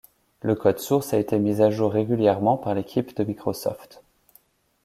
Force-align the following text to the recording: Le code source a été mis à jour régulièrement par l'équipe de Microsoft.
Le 0.41 0.55
code 0.55 0.79
source 0.79 1.13
a 1.13 1.19
été 1.19 1.37
mis 1.37 1.61
à 1.61 1.69
jour 1.69 1.91
régulièrement 1.91 2.57
par 2.57 2.73
l'équipe 2.73 3.15
de 3.15 3.23
Microsoft. 3.23 4.01